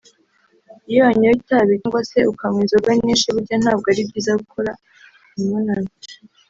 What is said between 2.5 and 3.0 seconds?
inzoga